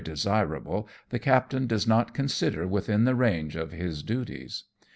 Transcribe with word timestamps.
desirable, 0.03 0.89
the 1.09 1.19
captain 1.19 1.67
does 1.67 1.85
not 1.85 2.11
consider 2.11 2.67
within 2.67 3.03
the 3.03 3.13
range 3.13 3.55
of 3.55 3.71
his 3.71 4.01
duties. 4.01 4.63